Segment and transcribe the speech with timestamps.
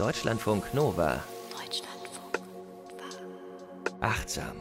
[0.00, 1.22] Deutschlandfunk Nova.
[1.50, 4.00] Deutschlandfunk Nova.
[4.00, 4.56] Achtsam.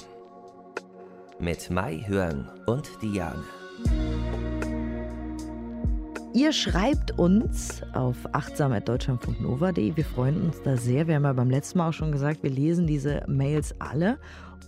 [1.39, 3.45] Mit Mai Hörn und Diane.
[6.33, 9.95] Ihr schreibt uns auf achtsam.deutschlandfunknova.de.
[9.95, 11.07] Wir freuen uns da sehr.
[11.07, 14.19] Wir haben ja beim letzten Mal auch schon gesagt, wir lesen diese Mails alle.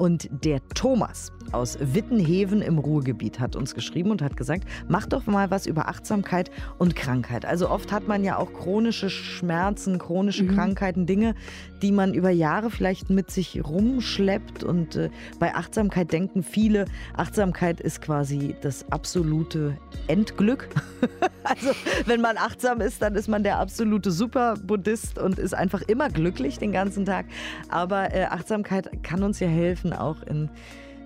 [0.01, 5.27] Und der Thomas aus Wittenheven im Ruhrgebiet hat uns geschrieben und hat gesagt, mach doch
[5.27, 6.49] mal was über Achtsamkeit
[6.79, 7.45] und Krankheit.
[7.45, 10.55] Also oft hat man ja auch chronische Schmerzen, chronische mhm.
[10.55, 11.35] Krankheiten, Dinge,
[11.83, 14.63] die man über Jahre vielleicht mit sich rumschleppt.
[14.63, 19.77] Und äh, bei Achtsamkeit denken viele, Achtsamkeit ist quasi das absolute
[20.07, 20.69] Endglück.
[21.43, 21.71] also
[22.05, 26.57] wenn man achtsam ist, dann ist man der absolute Super-Buddhist und ist einfach immer glücklich
[26.59, 27.25] den ganzen Tag.
[27.69, 30.49] Aber äh, Achtsamkeit kann uns ja helfen, auch in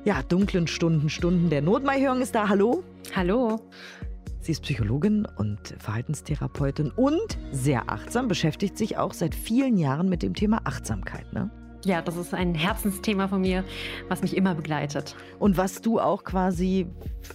[0.06, 2.48] ja, dunklen Stunden, Stunden der Notmeihörung ist da.
[2.48, 2.84] Hallo.
[3.16, 3.60] Hallo.
[4.40, 10.22] Sie ist Psychologin und Verhaltenstherapeutin und sehr achtsam, beschäftigt sich auch seit vielen Jahren mit
[10.22, 11.34] dem Thema Achtsamkeit.
[11.34, 11.50] Ne?
[11.84, 13.64] Ja, das ist ein Herzensthema von mir,
[14.08, 15.16] was mich immer begleitet.
[15.40, 16.86] Und was du auch quasi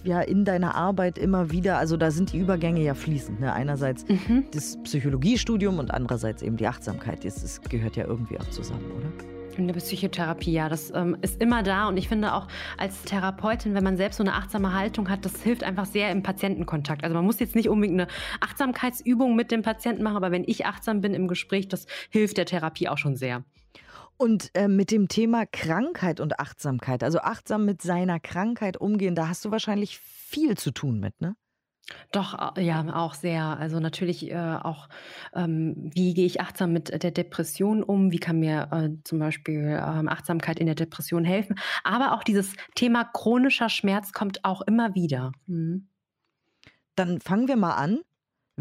[0.05, 3.41] ja in deiner Arbeit immer wieder, also da sind die Übergänge ja fließend.
[3.41, 3.51] Ne?
[3.51, 4.45] Einerseits mhm.
[4.53, 7.25] das Psychologiestudium und andererseits eben die Achtsamkeit.
[7.25, 9.40] Das, das gehört ja irgendwie auch zusammen, oder?
[9.57, 11.87] Eine Psychotherapie, ja, das ähm, ist immer da.
[11.87, 15.41] Und ich finde auch als Therapeutin, wenn man selbst so eine achtsame Haltung hat, das
[15.41, 17.03] hilft einfach sehr im Patientenkontakt.
[17.03, 20.65] Also man muss jetzt nicht unbedingt eine Achtsamkeitsübung mit dem Patienten machen, aber wenn ich
[20.65, 23.43] achtsam bin im Gespräch, das hilft der Therapie auch schon sehr.
[24.17, 29.27] Und äh, mit dem Thema Krankheit und Achtsamkeit, also achtsam mit seiner Krankheit umgehen, da
[29.27, 31.35] hast du wahrscheinlich viel zu tun mit, ne?
[32.11, 33.43] Doch, äh, ja, auch sehr.
[33.43, 34.87] Also natürlich äh, auch,
[35.33, 38.11] ähm, wie gehe ich achtsam mit der Depression um?
[38.11, 41.57] Wie kann mir äh, zum Beispiel ähm, Achtsamkeit in der Depression helfen?
[41.83, 45.31] Aber auch dieses Thema chronischer Schmerz kommt auch immer wieder.
[45.47, 45.87] Mhm.
[46.95, 48.01] Dann fangen wir mal an.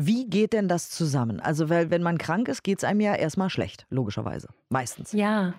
[0.02, 1.40] Wie geht denn das zusammen?
[1.40, 4.48] Also, weil wenn man krank ist, geht es einem ja erstmal schlecht, logischerweise.
[4.70, 5.12] Meistens.
[5.12, 5.54] Ja.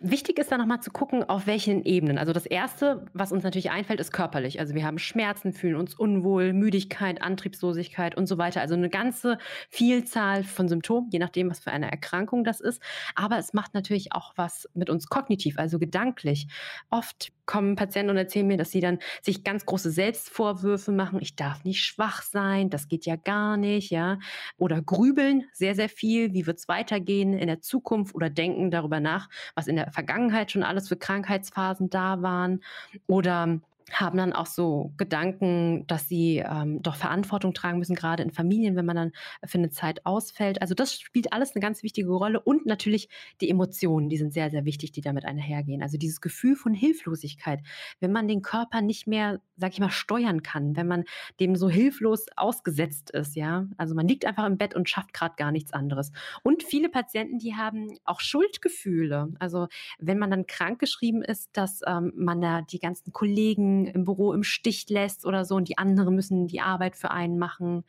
[0.00, 2.16] Wichtig ist da nochmal zu gucken, auf welchen Ebenen.
[2.16, 4.58] Also das Erste, was uns natürlich einfällt, ist körperlich.
[4.58, 8.62] Also wir haben Schmerzen, fühlen uns unwohl, Müdigkeit, Antriebslosigkeit und so weiter.
[8.62, 9.36] Also eine ganze
[9.68, 12.82] Vielzahl von Symptomen, je nachdem, was für eine Erkrankung das ist.
[13.14, 16.48] Aber es macht natürlich auch was mit uns kognitiv, also gedanklich.
[16.88, 21.18] Oft kommen Patienten und erzählen mir, dass sie dann sich ganz große Selbstvorwürfe machen.
[21.20, 24.18] Ich darf nicht schwach sein, das geht ja gar nicht, ja.
[24.58, 26.32] Oder grübeln sehr, sehr viel.
[26.32, 30.50] Wie wird es weitergehen in der Zukunft oder denken darüber nach, was in der Vergangenheit
[30.50, 32.62] schon alles für Krankheitsphasen da waren.
[33.06, 33.60] Oder
[33.92, 38.76] haben dann auch so Gedanken, dass sie ähm, doch Verantwortung tragen müssen, gerade in Familien,
[38.76, 39.12] wenn man dann
[39.44, 40.62] für eine Zeit ausfällt.
[40.62, 43.08] Also das spielt alles eine ganz wichtige Rolle und natürlich
[43.40, 45.82] die Emotionen, die sind sehr, sehr wichtig, die damit einhergehen.
[45.82, 47.60] Also dieses Gefühl von Hilflosigkeit,
[48.00, 51.04] wenn man den Körper nicht mehr, sag ich mal, steuern kann, wenn man
[51.38, 53.66] dem so hilflos ausgesetzt ist, ja.
[53.76, 56.10] Also man liegt einfach im Bett und schafft gerade gar nichts anderes.
[56.42, 59.28] Und viele Patienten, die haben auch Schuldgefühle.
[59.38, 59.68] Also
[59.98, 64.42] wenn man dann krankgeschrieben ist, dass ähm, man da die ganzen Kollegen im Büro im
[64.42, 67.84] Stich lässt oder so und die anderen müssen die Arbeit für einen machen.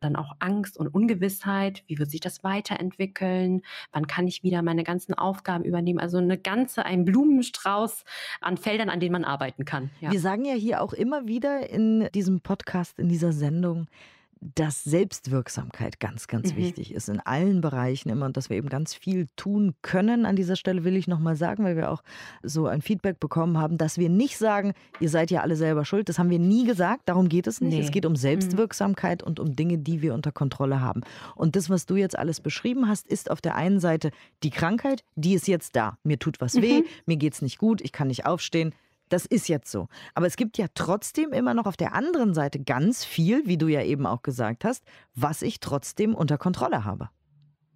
[0.00, 1.82] Dann auch Angst und Ungewissheit.
[1.86, 3.62] Wie wird sich das weiterentwickeln?
[3.92, 5.98] Wann kann ich wieder meine ganzen Aufgaben übernehmen?
[5.98, 8.04] Also eine ganze, ein Blumenstrauß
[8.40, 9.90] an Feldern, an denen man arbeiten kann.
[10.00, 10.10] Ja.
[10.12, 13.88] Wir sagen ja hier auch immer wieder in diesem Podcast, in dieser Sendung,
[14.40, 16.56] dass Selbstwirksamkeit ganz, ganz mhm.
[16.58, 20.26] wichtig ist in allen Bereichen immer und dass wir eben ganz viel tun können.
[20.26, 22.02] An dieser Stelle will ich nochmal sagen, weil wir auch
[22.42, 26.08] so ein Feedback bekommen haben, dass wir nicht sagen, ihr seid ja alle selber schuld.
[26.08, 27.08] Das haben wir nie gesagt.
[27.08, 27.74] Darum geht es nicht.
[27.74, 27.80] Nee.
[27.80, 28.16] Es geht um mhm.
[28.16, 29.28] Selbstwirksamkeit mhm.
[29.28, 31.02] und um Dinge, die wir unter Kontrolle haben.
[31.34, 34.10] Und das, was du jetzt alles beschrieben hast, ist auf der einen Seite
[34.42, 35.98] die Krankheit, die ist jetzt da.
[36.02, 36.62] Mir tut was mhm.
[36.62, 38.72] weh, mir geht's nicht gut, ich kann nicht aufstehen
[39.08, 39.88] das ist jetzt so.
[40.14, 43.68] Aber es gibt ja trotzdem immer noch auf der anderen Seite ganz viel, wie du
[43.68, 47.10] ja eben auch gesagt hast, was ich trotzdem unter Kontrolle habe.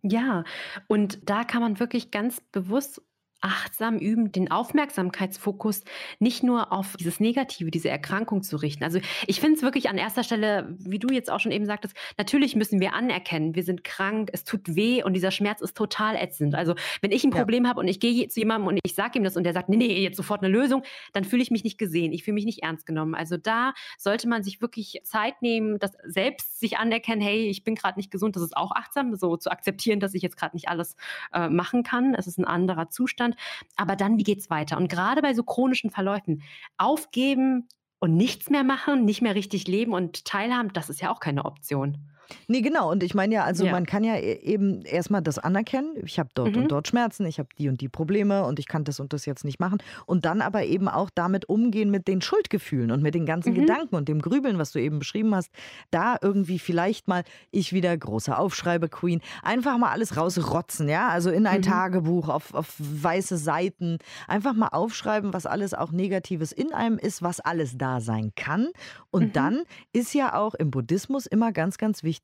[0.02, 0.44] Ja,
[0.88, 3.00] und da kann man wirklich ganz bewusst
[3.42, 5.82] achtsam üben, den Aufmerksamkeitsfokus
[6.18, 8.84] nicht nur auf dieses Negative, diese Erkrankung zu richten.
[8.84, 11.94] Also ich finde es wirklich an erster Stelle, wie du jetzt auch schon eben sagtest,
[12.18, 16.16] natürlich müssen wir anerkennen, wir sind krank, es tut weh und dieser Schmerz ist total
[16.16, 16.54] ätzend.
[16.54, 17.70] Also wenn ich ein Problem ja.
[17.70, 19.76] habe und ich gehe zu jemandem und ich sage ihm das und der sagt, nee,
[19.76, 20.82] nee, jetzt sofort eine Lösung,
[21.12, 23.14] dann fühle ich mich nicht gesehen, ich fühle mich nicht ernst genommen.
[23.14, 27.74] Also da sollte man sich wirklich Zeit nehmen, das selbst sich anerkennen, hey, ich bin
[27.74, 30.68] gerade nicht gesund, das ist auch achtsam, so zu akzeptieren, dass ich jetzt gerade nicht
[30.68, 30.96] alles
[31.32, 32.14] äh, machen kann.
[32.14, 33.31] Es ist ein anderer Zustand.
[33.32, 33.72] Zustand.
[33.76, 34.76] Aber dann, wie geht's weiter?
[34.76, 36.42] Und gerade bei so chronischen Verläufen,
[36.76, 37.68] aufgeben
[37.98, 41.44] und nichts mehr machen, nicht mehr richtig leben und teilhaben, das ist ja auch keine
[41.44, 42.11] Option.
[42.48, 42.90] Nee, genau.
[42.90, 43.72] Und ich meine ja, also ja.
[43.72, 45.94] man kann ja e-, eben erstmal das anerkennen.
[46.04, 46.62] Ich habe dort mhm.
[46.62, 49.26] und dort Schmerzen, ich habe die und die Probleme und ich kann das und das
[49.26, 49.78] jetzt nicht machen.
[50.06, 53.60] Und dann aber eben auch damit umgehen mit den Schuldgefühlen und mit den ganzen mhm.
[53.60, 55.50] Gedanken und dem Grübeln, was du eben beschrieben hast.
[55.90, 61.08] Da irgendwie vielleicht mal, ich wieder großer Aufschreibe-Queen, einfach mal alles rausrotzen, ja.
[61.08, 61.64] Also in ein mhm.
[61.64, 63.98] Tagebuch, auf, auf weiße Seiten.
[64.26, 68.68] Einfach mal aufschreiben, was alles auch Negatives in einem ist, was alles da sein kann.
[69.10, 69.32] Und mhm.
[69.32, 69.62] dann
[69.92, 72.21] ist ja auch im Buddhismus immer ganz, ganz wichtig,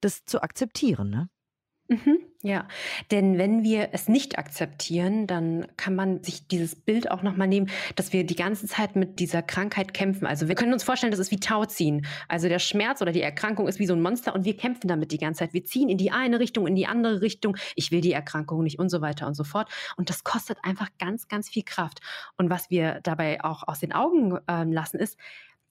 [0.00, 1.10] das zu akzeptieren.
[1.10, 1.28] Ne?
[1.92, 2.68] Mhm, ja,
[3.10, 7.68] denn wenn wir es nicht akzeptieren, dann kann man sich dieses Bild auch nochmal nehmen,
[7.96, 10.24] dass wir die ganze Zeit mit dieser Krankheit kämpfen.
[10.24, 12.06] Also wir können uns vorstellen, das ist wie Tauziehen.
[12.28, 15.10] Also der Schmerz oder die Erkrankung ist wie so ein Monster und wir kämpfen damit
[15.10, 15.52] die ganze Zeit.
[15.52, 17.56] Wir ziehen in die eine Richtung, in die andere Richtung.
[17.74, 19.68] Ich will die Erkrankung nicht und so weiter und so fort.
[19.96, 21.98] Und das kostet einfach ganz, ganz viel Kraft.
[22.36, 25.18] Und was wir dabei auch aus den Augen äh, lassen, ist,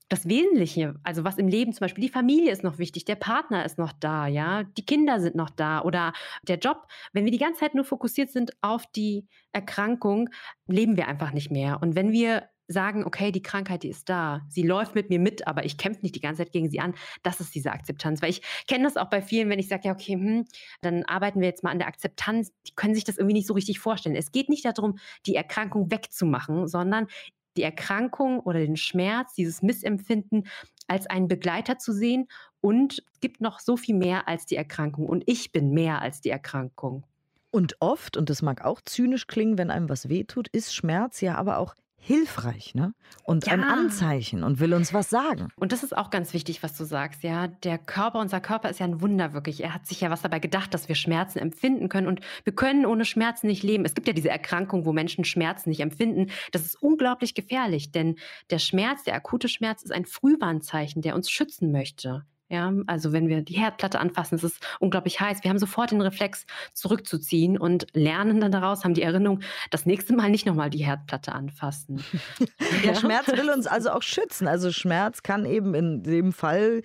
[0.10, 3.64] das Wesentliche, also was im Leben zum Beispiel, die Familie ist noch wichtig, der Partner
[3.64, 6.14] ist noch da, ja, die Kinder sind noch da oder
[6.44, 6.88] der Job.
[7.14, 10.30] Wenn wir die ganze Zeit nur fokussiert sind auf die Erkrankung,
[10.68, 11.80] leben wir einfach nicht mehr.
[11.82, 15.48] Und wenn wir sagen, okay, die Krankheit, die ist da, sie läuft mit mir mit,
[15.48, 18.22] aber ich kämpfe nicht die ganze Zeit gegen sie an, das ist diese Akzeptanz.
[18.22, 20.46] Weil ich kenne das auch bei vielen, wenn ich sage, ja, okay, hm,
[20.82, 23.54] dann arbeiten wir jetzt mal an der Akzeptanz, die können sich das irgendwie nicht so
[23.56, 24.16] richtig vorstellen.
[24.16, 27.08] Es geht nicht darum, die Erkrankung wegzumachen, sondern
[27.57, 30.48] die Erkrankung oder den Schmerz, dieses Missempfinden
[30.88, 32.28] als einen Begleiter zu sehen.
[32.62, 35.07] Und gibt noch so viel mehr als die Erkrankung.
[35.07, 37.06] Und ich bin mehr als die Erkrankung.
[37.51, 41.36] Und oft, und das mag auch zynisch klingen, wenn einem was wehtut, ist Schmerz ja
[41.36, 42.94] aber auch hilfreich ne?
[43.24, 43.54] und ja.
[43.54, 45.50] ein Anzeichen und will uns was sagen.
[45.57, 47.24] Und das ist auch ganz wichtig, was du sagst.
[47.24, 49.63] Ja, der Körper, unser Körper ist ja ein Wunder wirklich.
[49.63, 52.86] Er hat sich ja was dabei gedacht, dass wir Schmerzen empfinden können und wir können
[52.86, 53.86] ohne Schmerzen nicht leben.
[53.86, 56.31] Es gibt ja diese Erkrankung, wo Menschen Schmerzen nicht empfinden.
[56.51, 58.16] Das ist unglaublich gefährlich, denn
[58.50, 62.25] der Schmerz, der akute Schmerz ist ein Frühwarnzeichen, der uns schützen möchte.
[62.50, 65.44] Ja, also wenn wir die Herdplatte anfassen, ist es unglaublich heiß.
[65.44, 70.16] Wir haben sofort den Reflex, zurückzuziehen und lernen dann daraus, haben die Erinnerung, das nächste
[70.16, 72.04] Mal nicht nochmal die Herdplatte anfassen.
[72.84, 72.96] Der ja?
[72.96, 74.48] Schmerz will uns also auch schützen.
[74.48, 76.81] Also Schmerz kann eben in dem Fall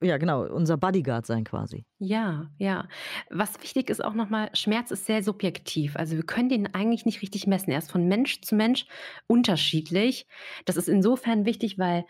[0.00, 1.86] ja, genau, unser Bodyguard sein quasi.
[1.98, 2.88] Ja, ja.
[3.30, 5.96] Was wichtig ist auch nochmal, Schmerz ist sehr subjektiv.
[5.96, 7.70] Also wir können den eigentlich nicht richtig messen.
[7.70, 8.86] Er ist von Mensch zu Mensch
[9.28, 10.26] unterschiedlich.
[10.66, 12.04] Das ist insofern wichtig, weil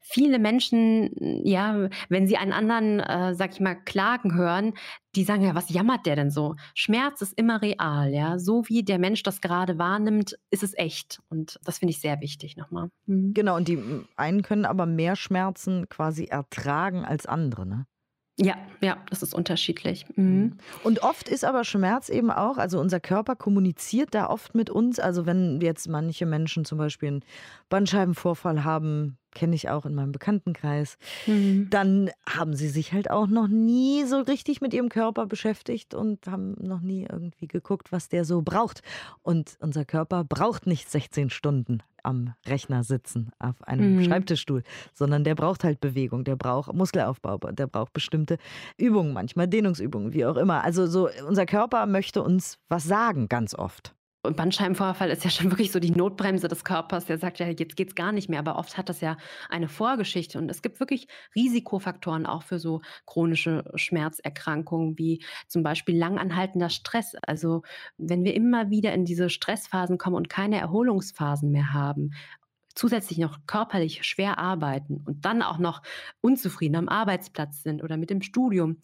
[0.00, 4.72] viele Menschen, ja, wenn sie einen anderen, äh, sag ich mal, klagen hören,
[5.14, 6.56] die sagen ja, was jammert der denn so?
[6.74, 8.38] Schmerz ist immer real, ja.
[8.38, 11.20] So wie der Mensch das gerade wahrnimmt, ist es echt.
[11.28, 12.90] Und das finde ich sehr wichtig nochmal.
[13.06, 13.34] Mhm.
[13.34, 13.78] Genau, und die
[14.16, 17.86] einen können aber mehr Schmerzen quasi ertragen als andere, ne?
[18.38, 20.06] Ja, ja, das ist unterschiedlich.
[20.16, 20.56] Mhm.
[20.82, 24.98] Und oft ist aber Schmerz eben auch, also unser Körper kommuniziert da oft mit uns.
[24.98, 27.24] Also wenn jetzt manche Menschen zum Beispiel einen
[27.68, 30.96] Bandscheibenvorfall haben, kenne ich auch in meinem Bekanntenkreis,
[31.26, 31.68] mhm.
[31.70, 36.26] dann haben sie sich halt auch noch nie so richtig mit ihrem Körper beschäftigt und
[36.26, 38.82] haben noch nie irgendwie geguckt, was der so braucht.
[39.22, 44.04] Und unser Körper braucht nicht 16 Stunden am Rechner sitzen, auf einem mhm.
[44.04, 44.62] Schreibtischstuhl,
[44.94, 48.38] sondern der braucht halt Bewegung, der braucht Muskelaufbau, der braucht bestimmte
[48.76, 50.64] Übungen, manchmal Dehnungsübungen, wie auch immer.
[50.64, 53.94] Also so unser Körper möchte uns was sagen, ganz oft.
[54.22, 57.06] Und Bandscheibenvorfall ist ja schon wirklich so die Notbremse des Körpers.
[57.06, 58.38] Der sagt ja, jetzt geht's gar nicht mehr.
[58.38, 59.16] Aber oft hat das ja
[59.48, 60.38] eine Vorgeschichte.
[60.38, 67.14] Und es gibt wirklich Risikofaktoren auch für so chronische Schmerzerkrankungen, wie zum Beispiel langanhaltender Stress.
[67.22, 67.62] Also
[67.96, 72.12] wenn wir immer wieder in diese Stressphasen kommen und keine Erholungsphasen mehr haben,
[72.74, 75.82] zusätzlich noch körperlich schwer arbeiten und dann auch noch
[76.20, 78.76] unzufrieden am Arbeitsplatz sind oder mit dem Studium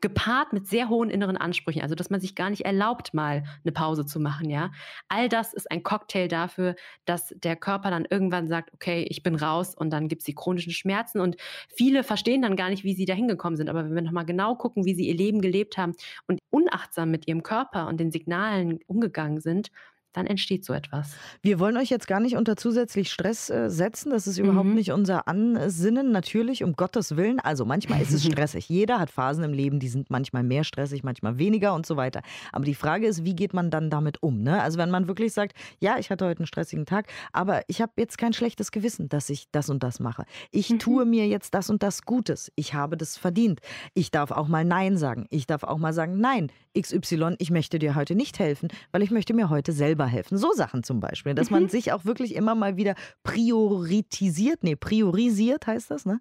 [0.00, 3.72] gepaart mit sehr hohen inneren Ansprüchen, also dass man sich gar nicht erlaubt, mal eine
[3.72, 4.70] Pause zu machen, ja.
[5.08, 6.74] All das ist ein Cocktail dafür,
[7.04, 10.34] dass der Körper dann irgendwann sagt, okay, ich bin raus und dann gibt es die
[10.34, 11.36] chronischen Schmerzen und
[11.68, 13.68] viele verstehen dann gar nicht, wie sie da hingekommen sind.
[13.68, 15.92] Aber wenn wir nochmal genau gucken, wie sie ihr Leben gelebt haben
[16.26, 19.70] und unachtsam mit ihrem Körper und den Signalen umgegangen sind,
[20.12, 21.12] dann entsteht so etwas.
[21.40, 24.10] Wir wollen euch jetzt gar nicht unter zusätzlich Stress äh, setzen.
[24.10, 24.74] Das ist überhaupt mhm.
[24.74, 26.12] nicht unser Ansinnen.
[26.12, 27.40] Natürlich, um Gottes Willen.
[27.40, 28.68] Also manchmal ist es stressig.
[28.68, 32.22] Jeder hat Phasen im Leben, die sind manchmal mehr stressig, manchmal weniger und so weiter.
[32.52, 34.42] Aber die Frage ist, wie geht man dann damit um?
[34.42, 34.62] Ne?
[34.62, 37.92] Also wenn man wirklich sagt, ja, ich hatte heute einen stressigen Tag, aber ich habe
[37.96, 40.24] jetzt kein schlechtes Gewissen, dass ich das und das mache.
[40.50, 40.78] Ich mhm.
[40.78, 42.52] tue mir jetzt das und das Gutes.
[42.54, 43.60] Ich habe das verdient.
[43.94, 45.26] Ich darf auch mal Nein sagen.
[45.30, 49.10] Ich darf auch mal sagen, nein, XY, ich möchte dir heute nicht helfen, weil ich
[49.10, 50.38] möchte mir heute selber Fieber helfen.
[50.38, 55.66] So Sachen zum Beispiel, dass man sich auch wirklich immer mal wieder priorisiert, nee, priorisiert
[55.66, 56.20] heißt das, ne?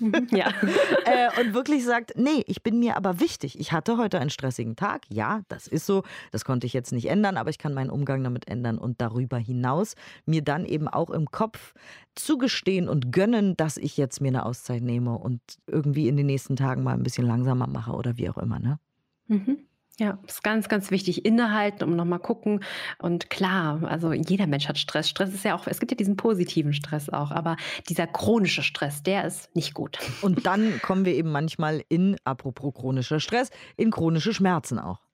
[0.00, 0.48] Ja.
[1.04, 3.56] äh, und wirklich sagt, nee, ich bin mir aber wichtig.
[3.60, 5.02] Ich hatte heute einen stressigen Tag.
[5.10, 6.02] Ja, das ist so.
[6.32, 9.36] Das konnte ich jetzt nicht ändern, aber ich kann meinen Umgang damit ändern und darüber
[9.38, 9.94] hinaus
[10.26, 11.74] mir dann eben auch im Kopf
[12.16, 16.56] zugestehen und gönnen, dass ich jetzt mir eine Auszeit nehme und irgendwie in den nächsten
[16.56, 18.80] Tagen mal ein bisschen langsamer mache oder wie auch immer, ne?
[19.28, 19.58] Mhm.
[20.00, 21.26] Ja, ist ganz, ganz wichtig.
[21.26, 22.64] Innehalten und nochmal gucken.
[23.00, 25.10] Und klar, also jeder Mensch hat Stress.
[25.10, 29.02] Stress ist ja auch, es gibt ja diesen positiven Stress auch, aber dieser chronische Stress,
[29.02, 29.98] der ist nicht gut.
[30.22, 35.09] Und dann kommen wir eben manchmal in, apropos chronischer Stress, in chronische Schmerzen auch.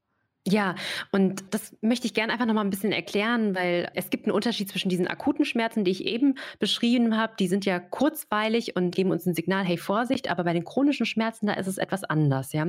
[0.49, 0.77] Ja,
[1.11, 4.33] und das möchte ich gerne einfach noch mal ein bisschen erklären, weil es gibt einen
[4.33, 7.33] Unterschied zwischen diesen akuten Schmerzen, die ich eben beschrieben habe.
[7.41, 10.31] Die sind ja kurzweilig und geben uns ein Signal, hey, Vorsicht.
[10.31, 12.65] Aber bei den chronischen Schmerzen, da ist es etwas anders, ja.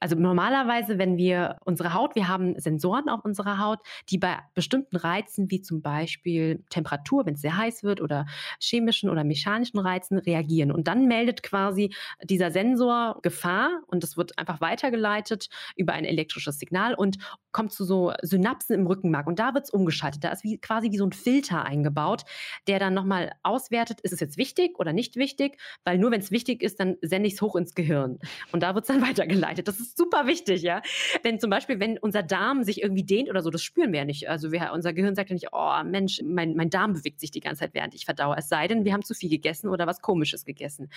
[0.00, 4.96] Also normalerweise, wenn wir unsere Haut, wir haben Sensoren auf unserer Haut, die bei bestimmten
[4.96, 8.24] Reizen, wie zum Beispiel Temperatur, wenn es sehr heiß wird, oder
[8.58, 10.72] chemischen oder mechanischen Reizen reagieren.
[10.72, 11.92] Und dann meldet quasi
[12.24, 17.18] dieser Sensor Gefahr und das wird einfach weitergeleitet über ein elektrisches Signal und und
[17.52, 19.26] kommt zu so Synapsen im Rückenmark.
[19.26, 20.22] Und da wird es umgeschaltet.
[20.22, 22.22] Da ist wie, quasi wie so ein Filter eingebaut,
[22.68, 25.58] der dann nochmal auswertet, ist es jetzt wichtig oder nicht wichtig?
[25.84, 28.18] Weil nur wenn es wichtig ist, dann sende ich es hoch ins Gehirn.
[28.52, 29.66] Und da wird es dann weitergeleitet.
[29.66, 30.80] Das ist super wichtig, ja.
[31.24, 34.04] Denn zum Beispiel, wenn unser Darm sich irgendwie dehnt oder so, das spüren wir ja
[34.04, 34.28] nicht.
[34.28, 37.40] Also wir, unser Gehirn sagt ja nicht, oh Mensch, mein, mein Darm bewegt sich die
[37.40, 38.36] ganze Zeit, während ich verdaue.
[38.38, 40.88] Es sei denn, wir haben zu viel gegessen oder was Komisches gegessen.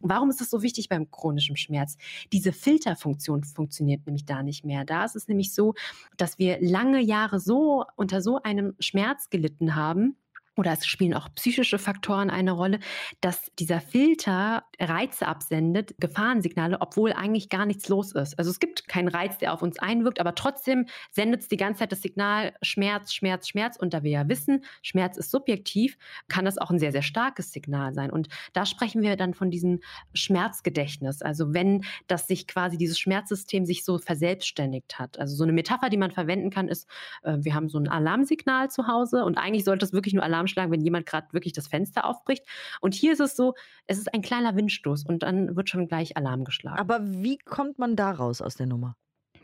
[0.00, 1.96] Warum ist das so wichtig beim chronischen Schmerz?
[2.32, 4.84] Diese Filterfunktion funktioniert nämlich da nicht mehr.
[4.84, 5.74] Da ist es nämlich so, so,
[6.16, 10.16] dass wir lange Jahre so unter so einem Schmerz gelitten haben,
[10.60, 12.80] oder es spielen auch psychische Faktoren eine Rolle,
[13.22, 18.38] dass dieser Filter Reize absendet, Gefahrensignale, obwohl eigentlich gar nichts los ist.
[18.38, 21.78] Also es gibt keinen Reiz, der auf uns einwirkt, aber trotzdem sendet es die ganze
[21.80, 23.78] Zeit das Signal Schmerz, Schmerz, Schmerz.
[23.78, 25.96] Und da wir ja wissen, Schmerz ist subjektiv,
[26.28, 28.10] kann das auch ein sehr, sehr starkes Signal sein.
[28.10, 29.80] Und da sprechen wir dann von diesem
[30.12, 31.22] Schmerzgedächtnis.
[31.22, 35.18] Also wenn das sich quasi dieses Schmerzsystem sich so verselbstständigt hat.
[35.18, 36.86] Also so eine Metapher, die man verwenden kann, ist,
[37.22, 40.48] äh, wir haben so ein Alarmsignal zu Hause und eigentlich sollte es wirklich nur Alarm
[40.50, 42.44] schlagen, wenn jemand gerade wirklich das Fenster aufbricht.
[42.80, 43.54] Und hier ist es so,
[43.86, 46.78] es ist ein kleiner Windstoß und dann wird schon gleich Alarm geschlagen.
[46.78, 48.96] Aber wie kommt man da raus aus der Nummer?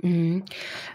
[0.02, 0.44] Mhm.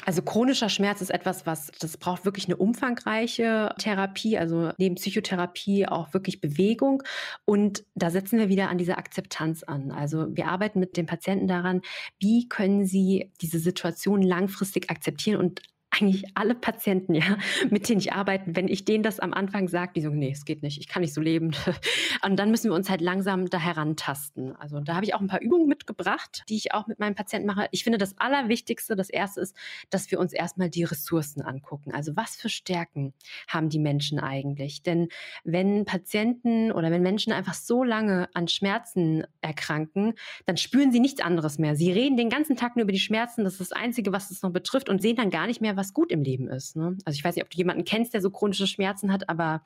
[0.05, 5.87] Also chronischer Schmerz ist etwas, was das braucht wirklich eine umfangreiche Therapie, also neben Psychotherapie
[5.87, 7.01] auch wirklich Bewegung
[7.45, 9.91] und da setzen wir wieder an diese Akzeptanz an.
[9.91, 11.81] Also wir arbeiten mit den Patienten daran,
[12.19, 15.61] wie können sie diese Situation langfristig akzeptieren und
[15.91, 17.38] eigentlich alle Patienten, ja,
[17.69, 20.45] mit denen ich arbeite, wenn ich denen das am Anfang sage, die so, nee, es
[20.45, 21.51] geht nicht, ich kann nicht so leben.
[22.25, 24.55] Und dann müssen wir uns halt langsam da herantasten.
[24.55, 27.48] Also da habe ich auch ein paar Übungen mitgebracht, die ich auch mit meinen Patienten
[27.48, 27.67] mache.
[27.71, 29.55] Ich finde, das Allerwichtigste, das Erste ist,
[29.89, 31.93] dass wir uns erstmal die Ressourcen angucken.
[31.93, 33.13] Also was für Stärken
[33.48, 34.83] haben die Menschen eigentlich?
[34.83, 35.10] Denn
[35.43, 40.13] wenn Patienten oder wenn Menschen einfach so lange an Schmerzen erkranken,
[40.45, 41.75] dann spüren sie nichts anderes mehr.
[41.75, 44.41] Sie reden den ganzen Tag nur über die Schmerzen, das ist das Einzige, was es
[44.41, 46.75] noch betrifft und sehen dann gar nicht mehr, was gut im Leben ist.
[46.75, 46.95] Ne?
[47.05, 49.63] Also ich weiß nicht, ob du jemanden kennst, der so chronische Schmerzen hat, aber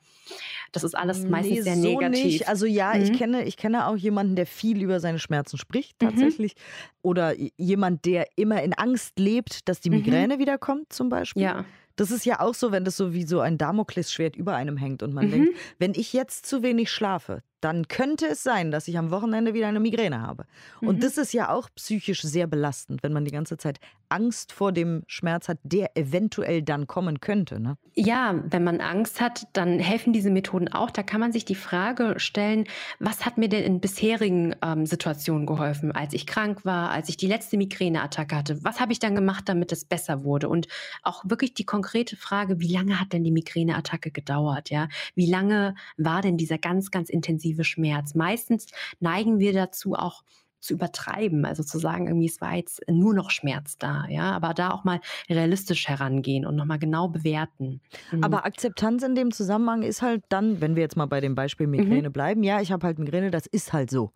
[0.72, 2.24] das ist alles meistens nee, sehr so negativ.
[2.24, 2.48] Nicht.
[2.48, 3.02] Also ja, mhm.
[3.02, 6.08] ich kenne, ich kenne auch jemanden, der viel über seine Schmerzen spricht, mhm.
[6.08, 6.54] tatsächlich.
[6.54, 6.60] Mhm.
[7.02, 9.96] Oder jemand, der immer in Angst lebt, dass die mhm.
[9.98, 10.40] Migräne mhm.
[10.40, 11.42] wiederkommt, zum Beispiel.
[11.42, 11.64] Ja.
[11.96, 15.02] Das ist ja auch so, wenn das so wie so ein Damoklesschwert über einem hängt
[15.02, 15.30] und man mhm.
[15.30, 19.52] denkt, wenn ich jetzt zu wenig schlafe, dann könnte es sein, dass ich am Wochenende
[19.52, 20.46] wieder eine Migräne habe.
[20.80, 21.00] Und mhm.
[21.00, 25.02] das ist ja auch psychisch sehr belastend, wenn man die ganze Zeit Angst vor dem
[25.08, 27.58] Schmerz hat, der eventuell dann kommen könnte.
[27.58, 27.76] Ne?
[27.94, 30.92] Ja, wenn man Angst hat, dann helfen diese Methoden auch.
[30.92, 32.66] Da kann man sich die Frage stellen,
[33.00, 37.16] was hat mir denn in bisherigen ähm, Situationen geholfen, als ich krank war, als ich
[37.16, 38.62] die letzte Migräneattacke hatte?
[38.62, 40.48] Was habe ich dann gemacht, damit es besser wurde?
[40.48, 40.68] Und
[41.02, 44.70] auch wirklich die konkrete Frage, wie lange hat denn die Migräneattacke gedauert?
[44.70, 44.88] Ja?
[45.16, 48.14] Wie lange war denn dieser ganz, ganz intensive exzessive Schmerz.
[48.14, 48.66] Meistens
[49.00, 50.22] neigen wir dazu auch
[50.58, 54.52] zu übertreiben, also zu sagen, irgendwie es war jetzt nur noch Schmerz da, ja, aber
[54.52, 57.80] da auch mal realistisch herangehen und nochmal genau bewerten.
[58.10, 58.24] Mhm.
[58.24, 61.66] Aber Akzeptanz in dem Zusammenhang ist halt dann, wenn wir jetzt mal bei dem Beispiel
[61.66, 61.72] mhm.
[61.72, 62.12] Migräne mhm.
[62.12, 64.12] bleiben, ja, ich habe halt Migräne, das ist halt so.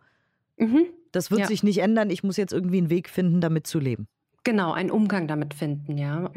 [0.56, 0.86] Mhm.
[1.12, 1.46] Das wird ja.
[1.46, 4.08] sich nicht ändern, ich muss jetzt irgendwie einen Weg finden, damit zu leben.
[4.42, 6.30] Genau, einen Umgang damit finden, ja.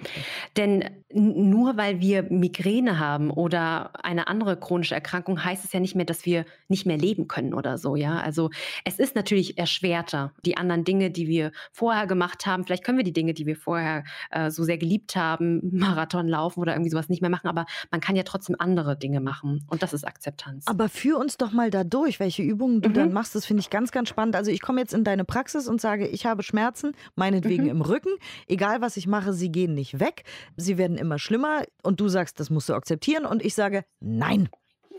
[0.57, 0.83] Denn
[1.13, 6.05] nur weil wir Migräne haben oder eine andere chronische Erkrankung, heißt es ja nicht mehr,
[6.05, 8.19] dass wir nicht mehr leben können oder so, ja.
[8.19, 8.49] Also
[8.83, 12.65] es ist natürlich erschwerter, die anderen Dinge, die wir vorher gemacht haben.
[12.65, 16.59] Vielleicht können wir die Dinge, die wir vorher äh, so sehr geliebt haben, Marathon laufen
[16.59, 19.81] oder irgendwie sowas nicht mehr machen, aber man kann ja trotzdem andere Dinge machen und
[19.81, 20.67] das ist Akzeptanz.
[20.67, 22.93] Aber führ uns doch mal da durch, welche Übungen du mhm.
[22.95, 23.33] dann machst.
[23.33, 24.35] Das finde ich ganz, ganz spannend.
[24.35, 27.69] Also ich komme jetzt in deine Praxis und sage, ich habe Schmerzen, meinetwegen mhm.
[27.69, 28.11] im Rücken Rücken.
[28.47, 30.23] Egal was ich mache, sie gehen nicht weg.
[30.57, 31.63] Sie werden immer schlimmer.
[31.83, 33.25] Und du sagst, das musst du akzeptieren.
[33.25, 34.49] Und ich sage, nein.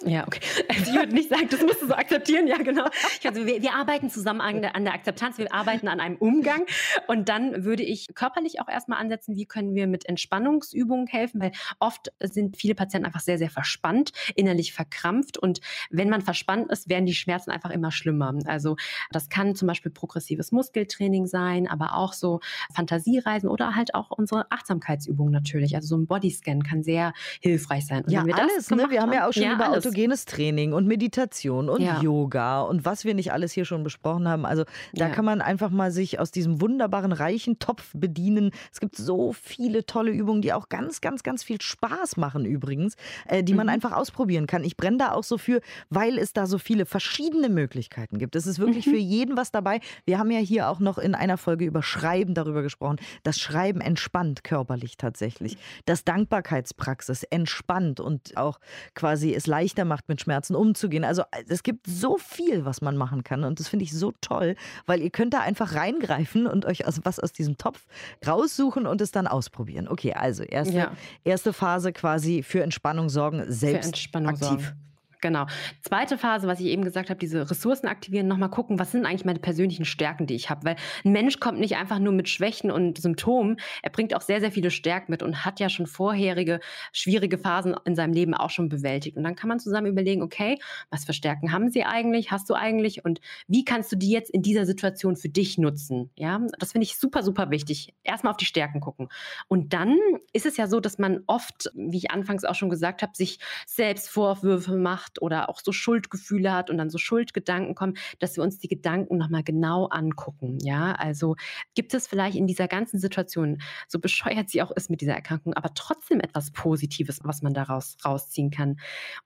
[0.02, 0.40] Ja, okay.
[0.68, 2.46] Also ich würde nicht sagen, das musst du so akzeptieren.
[2.46, 2.84] Ja, genau.
[3.24, 6.66] Also wir, wir arbeiten zusammen an der, an der, Akzeptanz, wir arbeiten an einem Umgang.
[7.06, 11.52] Und dann würde ich körperlich auch erstmal ansetzen, wie können wir mit Entspannungsübungen helfen, weil
[11.78, 15.38] oft sind viele Patienten einfach sehr, sehr verspannt, innerlich verkrampft.
[15.38, 15.60] Und
[15.90, 18.34] wenn man verspannt ist, werden die Schmerzen einfach immer schlimmer.
[18.46, 18.76] Also
[19.10, 22.40] das kann zum Beispiel progressives Muskeltraining sein, aber auch so
[22.74, 25.76] Fantasiereisen oder halt auch unsere Achtsamkeitsübungen natürlich.
[25.76, 28.04] Also so ein Bodyscan kann sehr hilfreich sein.
[28.04, 28.70] Und ja, alles.
[28.70, 28.86] Ne?
[28.90, 32.00] Wir haben ja auch schon ja, über alles autogenes Training und Meditation und ja.
[32.00, 34.46] Yoga und was wir nicht alles hier schon besprochen haben.
[34.46, 35.14] Also da ja.
[35.14, 38.50] kann man einfach mal sich aus diesem wunderbaren, reichen Topf bedienen.
[38.72, 42.96] Es gibt so viele tolle Übungen, die auch ganz, ganz, ganz viel Spaß machen übrigens,
[43.28, 43.74] äh, die man mhm.
[43.74, 44.64] einfach ausprobieren kann.
[44.64, 45.60] Ich brenne da auch so für,
[45.90, 48.36] weil es da so viele verschiedene Möglichkeiten gibt.
[48.36, 48.90] Es ist wirklich mhm.
[48.90, 49.80] für jeden was dabei.
[50.04, 52.96] Wir haben ja hier auch noch in einer Folge über Schreiben darüber gesprochen.
[53.22, 55.56] Das Schreiben entspannt körperlich tatsächlich.
[55.84, 58.58] Das Dankbarkeitspraxis entspannt und auch
[58.94, 61.04] quasi es leicht leichter macht, mit Schmerzen umzugehen.
[61.04, 64.56] Also es gibt so viel, was man machen kann und das finde ich so toll,
[64.86, 67.86] weil ihr könnt da einfach reingreifen und euch was aus diesem Topf
[68.26, 69.88] raussuchen und es dann ausprobieren.
[69.88, 70.92] Okay, also erste, ja.
[71.24, 74.48] erste Phase quasi für Entspannung sorgen, selbst für Entspannung aktiv.
[74.48, 74.80] Sorgen.
[75.24, 75.46] Genau.
[75.80, 79.24] Zweite Phase, was ich eben gesagt habe, diese Ressourcen aktivieren, nochmal gucken, was sind eigentlich
[79.24, 80.66] meine persönlichen Stärken, die ich habe.
[80.66, 84.40] Weil ein Mensch kommt nicht einfach nur mit Schwächen und Symptomen, er bringt auch sehr,
[84.40, 86.60] sehr viele Stärken mit und hat ja schon vorherige
[86.92, 89.16] schwierige Phasen in seinem Leben auch schon bewältigt.
[89.16, 90.58] Und dann kann man zusammen überlegen, okay,
[90.90, 94.28] was für Stärken haben sie eigentlich, hast du eigentlich und wie kannst du die jetzt
[94.28, 96.10] in dieser Situation für dich nutzen?
[96.16, 97.94] Ja, das finde ich super, super wichtig.
[98.02, 99.08] Erstmal auf die Stärken gucken.
[99.48, 99.96] Und dann
[100.34, 103.38] ist es ja so, dass man oft, wie ich anfangs auch schon gesagt habe, sich
[103.66, 108.36] selbst Vorwürfe macht, macht oder auch so Schuldgefühle hat und dann so Schuldgedanken kommen, dass
[108.36, 110.58] wir uns die Gedanken nochmal genau angucken.
[110.62, 111.36] Ja, also
[111.74, 115.54] gibt es vielleicht in dieser ganzen Situation, so bescheuert sie auch ist mit dieser Erkrankung,
[115.54, 118.76] aber trotzdem etwas Positives, was man daraus rausziehen kann.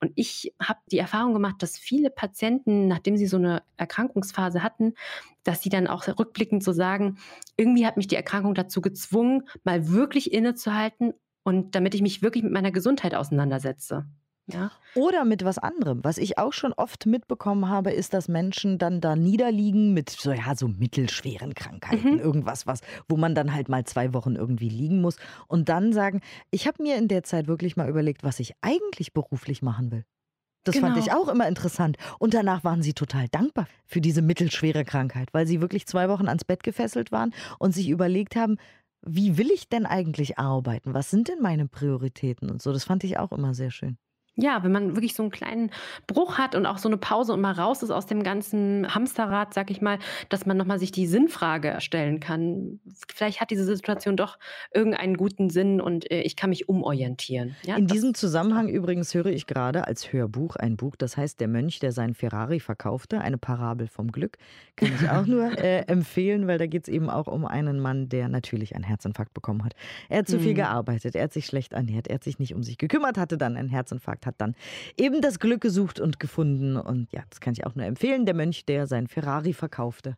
[0.01, 4.95] Und ich habe die Erfahrung gemacht, dass viele Patienten, nachdem sie so eine Erkrankungsphase hatten,
[5.45, 7.19] dass sie dann auch rückblickend so sagen,
[7.57, 12.45] irgendwie hat mich die Erkrankung dazu gezwungen, mal wirklich innezuhalten und damit ich mich wirklich
[12.45, 14.07] mit meiner Gesundheit auseinandersetze.
[14.53, 14.71] Ja.
[14.95, 16.01] Oder mit was anderem.
[16.03, 20.33] Was ich auch schon oft mitbekommen habe, ist, dass Menschen dann da niederliegen mit so,
[20.33, 22.15] ja, so mittelschweren Krankheiten.
[22.15, 22.19] Mhm.
[22.19, 25.17] Irgendwas, was, wo man dann halt mal zwei Wochen irgendwie liegen muss.
[25.47, 29.13] Und dann sagen, ich habe mir in der Zeit wirklich mal überlegt, was ich eigentlich
[29.13, 30.05] beruflich machen will.
[30.65, 30.89] Das genau.
[30.89, 31.97] fand ich auch immer interessant.
[32.19, 36.29] Und danach waren sie total dankbar für diese mittelschwere Krankheit, weil sie wirklich zwei Wochen
[36.29, 38.57] ans Bett gefesselt waren und sich überlegt haben,
[39.03, 40.95] wie will ich denn eigentlich arbeiten?
[40.95, 42.73] Was sind denn meine Prioritäten und so?
[42.73, 43.97] Das fand ich auch immer sehr schön.
[44.41, 45.71] Ja, wenn man wirklich so einen kleinen
[46.07, 49.53] Bruch hat und auch so eine Pause und mal raus ist aus dem ganzen Hamsterrad,
[49.53, 49.99] sag ich mal,
[50.29, 52.79] dass man nochmal sich die Sinnfrage stellen kann.
[53.13, 54.39] Vielleicht hat diese Situation doch
[54.73, 57.57] irgendeinen guten Sinn und äh, ich kann mich umorientieren.
[57.65, 61.49] Ja, In diesem Zusammenhang übrigens höre ich gerade als Hörbuch ein Buch, das heißt Der
[61.49, 64.39] Mönch, der seinen Ferrari verkaufte, eine Parabel vom Glück.
[64.77, 68.09] Kann ich auch nur äh, empfehlen, weil da geht es eben auch um einen Mann,
[68.09, 69.75] der natürlich einen Herzinfarkt bekommen hat.
[70.09, 70.59] Er hat zu viel mhm.
[70.59, 73.57] gearbeitet, er hat sich schlecht ernährt, er hat sich nicht um sich gekümmert, hatte dann
[73.57, 74.55] einen Herzinfarkt hat dann
[74.97, 76.77] eben das Glück gesucht und gefunden.
[76.77, 78.25] Und ja, das kann ich auch nur empfehlen.
[78.27, 80.17] Der Mönch, der sein Ferrari verkaufte.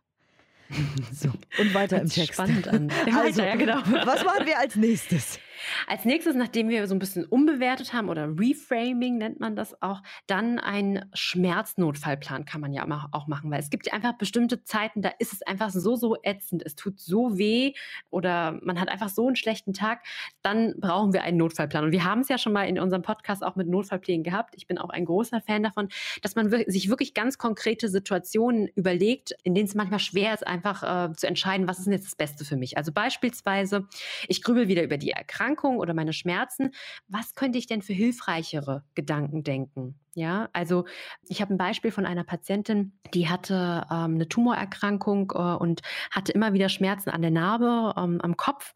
[1.11, 2.35] So, und weiter im Text.
[2.35, 2.89] Spannend an.
[3.13, 3.77] Also, ja, genau.
[4.05, 5.39] Was machen wir als nächstes?
[5.87, 10.01] Als nächstes, nachdem wir so ein bisschen umbewertet haben oder Reframing nennt man das auch,
[10.27, 15.11] dann ein Schmerznotfallplan kann man ja auch machen, weil es gibt einfach bestimmte Zeiten, da
[15.19, 17.73] ist es einfach so, so ätzend, es tut so weh
[18.09, 20.03] oder man hat einfach so einen schlechten Tag,
[20.41, 21.85] dann brauchen wir einen Notfallplan.
[21.85, 24.55] Und wir haben es ja schon mal in unserem Podcast auch mit Notfallplänen gehabt.
[24.55, 25.89] Ich bin auch ein großer Fan davon,
[26.21, 31.09] dass man sich wirklich ganz konkrete Situationen überlegt, in denen es manchmal schwer ist, einfach
[31.11, 32.77] äh, zu entscheiden, was ist denn jetzt das Beste für mich.
[32.77, 33.87] Also beispielsweise,
[34.27, 36.71] ich grübel wieder über die Erkrankung Erkrankung oder meine Schmerzen,
[37.07, 39.95] was könnte ich denn für hilfreichere Gedanken denken?
[40.13, 40.83] Ja, also
[41.29, 46.33] ich habe ein Beispiel von einer Patientin, die hatte ähm, eine Tumorerkrankung äh, und hatte
[46.33, 48.73] immer wieder Schmerzen an der Narbe, ähm, am Kopf.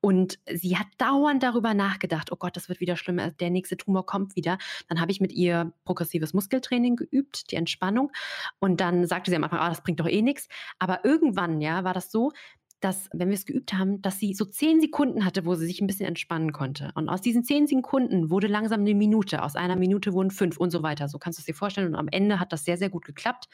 [0.00, 4.06] Und sie hat dauernd darüber nachgedacht, oh Gott, das wird wieder schlimmer, der nächste Tumor
[4.06, 4.58] kommt wieder.
[4.88, 8.12] Dann habe ich mit ihr progressives Muskeltraining geübt, die Entspannung.
[8.60, 10.46] Und dann sagte sie am Anfang, ah, das bringt doch eh nichts.
[10.78, 12.30] Aber irgendwann, ja, war das so,
[12.80, 15.80] dass, wenn wir es geübt haben, dass sie so zehn Sekunden hatte, wo sie sich
[15.80, 16.90] ein bisschen entspannen konnte.
[16.94, 20.70] Und aus diesen zehn Sekunden wurde langsam eine Minute, aus einer Minute wurden fünf und
[20.70, 21.08] so weiter.
[21.08, 21.88] So kannst du es dir vorstellen.
[21.88, 23.48] Und am Ende hat das sehr, sehr gut geklappt.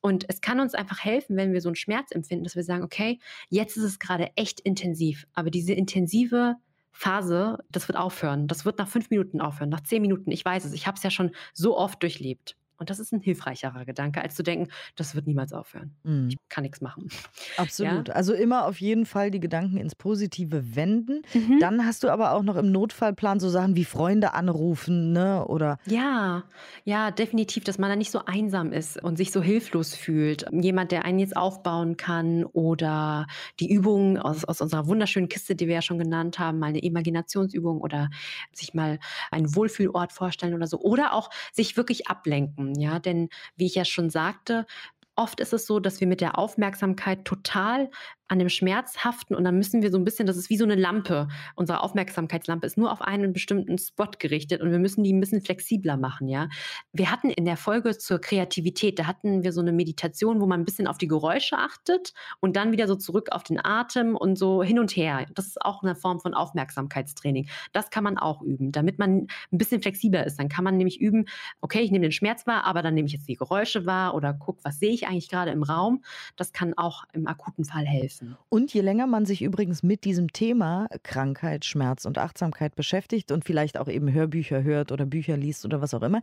[0.00, 2.82] Und es kann uns einfach helfen, wenn wir so einen Schmerz empfinden, dass wir sagen,
[2.82, 5.26] okay, jetzt ist es gerade echt intensiv.
[5.32, 6.56] Aber diese intensive
[6.90, 8.48] Phase, das wird aufhören.
[8.48, 10.30] Das wird nach fünf Minuten aufhören, nach zehn Minuten.
[10.30, 10.72] Ich weiß es.
[10.72, 12.56] Ich habe es ja schon so oft durchlebt.
[12.78, 15.96] Und das ist ein hilfreicherer Gedanke, als zu denken, das wird niemals aufhören.
[16.02, 16.28] Mhm.
[16.30, 17.08] Ich kann nichts machen.
[17.56, 18.10] Absolut.
[18.10, 21.22] Also immer auf jeden Fall die Gedanken ins Positive wenden.
[21.34, 21.58] Mhm.
[21.58, 25.46] Dann hast du aber auch noch im Notfallplan so Sachen wie Freunde anrufen, ne?
[25.46, 26.44] Oder Ja,
[26.84, 30.44] ja, definitiv, dass man da nicht so einsam ist und sich so hilflos fühlt.
[30.50, 33.26] Jemand, der einen jetzt aufbauen kann oder
[33.60, 36.80] die Übungen aus, aus unserer wunderschönen Kiste, die wir ja schon genannt haben, mal eine
[36.80, 38.10] Imaginationsübung oder
[38.52, 38.98] sich mal
[39.30, 40.78] einen Wohlfühlort vorstellen oder so.
[40.80, 44.66] Oder auch sich wirklich ablenken, ja, denn wie ich ja schon sagte,
[45.18, 47.90] Oft ist es so, dass wir mit der Aufmerksamkeit total
[48.28, 50.64] an dem Schmerz haften und dann müssen wir so ein bisschen, das ist wie so
[50.64, 51.28] eine Lampe.
[51.54, 55.42] Unsere Aufmerksamkeitslampe ist nur auf einen bestimmten Spot gerichtet und wir müssen die ein bisschen
[55.42, 56.48] flexibler machen, ja.
[56.92, 60.60] Wir hatten in der Folge zur Kreativität, da hatten wir so eine Meditation, wo man
[60.60, 64.36] ein bisschen auf die Geräusche achtet und dann wieder so zurück auf den Atem und
[64.36, 65.26] so hin und her.
[65.34, 67.48] Das ist auch eine Form von Aufmerksamkeitstraining.
[67.72, 70.38] Das kann man auch üben, damit man ein bisschen flexibler ist.
[70.38, 71.26] Dann kann man nämlich üben,
[71.60, 74.34] okay, ich nehme den Schmerz wahr, aber dann nehme ich jetzt die Geräusche wahr oder
[74.34, 76.02] guck, was sehe ich eigentlich gerade im Raum.
[76.36, 78.15] Das kann auch im akuten Fall helfen.
[78.48, 83.44] Und je länger man sich übrigens mit diesem Thema Krankheit, Schmerz und Achtsamkeit beschäftigt und
[83.44, 86.20] vielleicht auch eben Hörbücher hört oder Bücher liest oder was auch immer,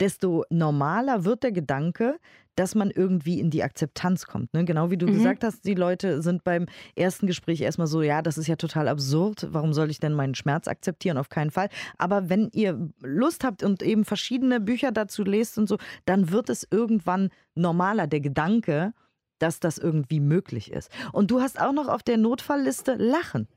[0.00, 2.16] desto normaler wird der Gedanke,
[2.56, 4.54] dass man irgendwie in die Akzeptanz kommt.
[4.54, 4.64] Ne?
[4.64, 5.12] Genau wie du Mhm.
[5.12, 8.88] gesagt hast, die Leute sind beim ersten Gespräch erstmal so, ja, das ist ja total
[8.88, 11.18] absurd, warum soll ich denn meinen Schmerz akzeptieren?
[11.18, 11.68] Auf keinen Fall.
[11.98, 16.48] Aber wenn ihr Lust habt und eben verschiedene Bücher dazu lest und so, dann wird
[16.48, 18.94] es irgendwann normaler, der Gedanke,
[19.38, 20.90] dass das irgendwie möglich ist.
[21.12, 23.48] Und du hast auch noch auf der Notfallliste Lachen.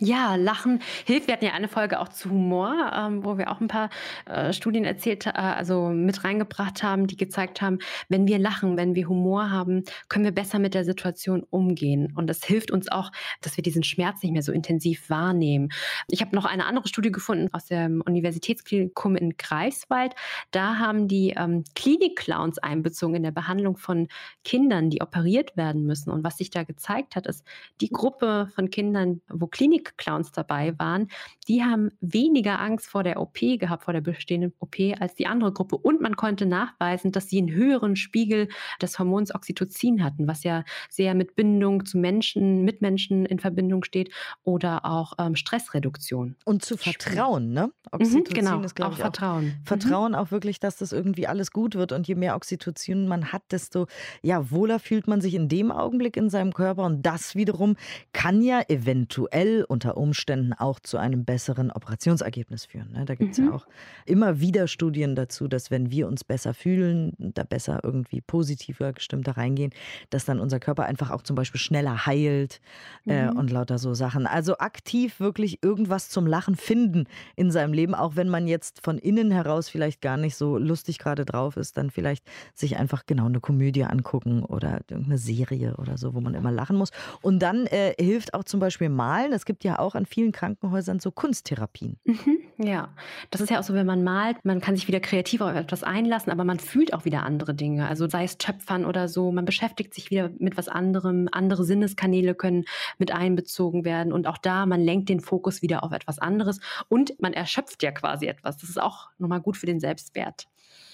[0.00, 1.26] Ja, Lachen hilft.
[1.26, 3.90] Wir hatten ja eine Folge auch zu Humor, ähm, wo wir auch ein paar
[4.26, 8.94] äh, Studien erzählt, äh, also mit reingebracht haben, die gezeigt haben, wenn wir lachen, wenn
[8.94, 12.12] wir Humor haben, können wir besser mit der Situation umgehen.
[12.14, 15.70] Und das hilft uns auch, dass wir diesen Schmerz nicht mehr so intensiv wahrnehmen.
[16.08, 20.14] Ich habe noch eine andere Studie gefunden aus dem Universitätsklinikum in Greifswald.
[20.52, 24.06] Da haben die ähm, Klinik-Clowns einbezogen in der Behandlung von
[24.44, 26.12] Kindern, die operiert werden müssen.
[26.12, 27.44] Und was sich da gezeigt hat, ist,
[27.80, 29.48] die Gruppe von Kindern, wo
[29.96, 31.08] Klinik-Clowns dabei waren,
[31.46, 35.52] die haben weniger Angst vor der OP gehabt, vor der bestehenden OP, als die andere
[35.52, 35.76] Gruppe.
[35.76, 38.48] Und man konnte nachweisen, dass sie einen höheren Spiegel
[38.82, 44.12] des Hormons Oxytocin hatten, was ja sehr mit Bindung zu Menschen, Mitmenschen in Verbindung steht
[44.44, 46.36] oder auch ähm, Stressreduktion.
[46.44, 47.66] Und zu vertrauen, ne?
[47.66, 49.44] Mhm, Oxytocin genau, ist, glaube ich, auch Vertrauen.
[49.44, 49.64] Mhm.
[49.64, 51.92] Vertrauen auch wirklich, dass das irgendwie alles gut wird.
[51.92, 53.86] Und je mehr Oxytocin man hat, desto
[54.22, 56.84] ja, wohler fühlt man sich in dem Augenblick in seinem Körper.
[56.84, 57.76] Und das wiederum
[58.12, 62.90] kann ja eventuell unter Umständen auch zu einem besseren Operationsergebnis führen.
[62.90, 63.04] Ne?
[63.04, 63.46] Da gibt es Mhm.
[63.46, 63.66] ja auch
[64.06, 69.28] immer wieder Studien dazu, dass wenn wir uns besser fühlen, da besser irgendwie positiver gestimmt
[69.28, 69.70] da reingehen,
[70.10, 72.60] dass dann unser Körper einfach auch zum Beispiel schneller heilt
[73.06, 73.36] äh, Mhm.
[73.38, 74.26] und lauter so Sachen.
[74.26, 77.04] Also aktiv wirklich irgendwas zum Lachen finden
[77.36, 80.98] in seinem Leben, auch wenn man jetzt von innen heraus vielleicht gar nicht so lustig
[80.98, 85.96] gerade drauf ist, dann vielleicht sich einfach genau eine Komödie angucken oder irgendeine Serie oder
[85.98, 86.90] so, wo man immer lachen muss.
[87.22, 89.32] Und dann äh, hilft auch zum Beispiel Malen.
[89.32, 91.98] Es gibt ja auch an vielen Krankenhäusern so Kunsttherapien.
[92.04, 92.94] Mhm, ja,
[93.30, 95.82] das ist ja auch so, wenn man malt, man kann sich wieder kreativ auf etwas
[95.82, 97.88] einlassen, aber man fühlt auch wieder andere Dinge.
[97.88, 101.28] Also sei es Töpfern oder so, man beschäftigt sich wieder mit was anderem.
[101.32, 102.64] Andere Sinneskanäle können
[102.98, 107.20] mit einbezogen werden und auch da, man lenkt den Fokus wieder auf etwas anderes und
[107.20, 108.56] man erschöpft ja quasi etwas.
[108.56, 110.48] Das ist auch nochmal gut für den Selbstwert.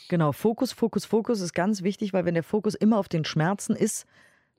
[0.09, 3.75] Genau, Fokus, Fokus, Fokus ist ganz wichtig, weil wenn der Fokus immer auf den Schmerzen
[3.75, 4.07] ist,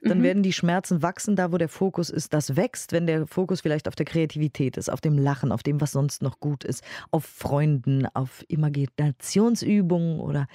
[0.06, 0.24] dann Mhm.
[0.24, 3.88] werden die Schmerzen wachsen, da wo der Fokus ist, das wächst, wenn der Fokus vielleicht
[3.88, 7.26] auf der Kreativität ist, auf dem Lachen, auf dem, was sonst noch gut ist, auf
[7.26, 10.48] Freunden, auf Imaginationsübungen oder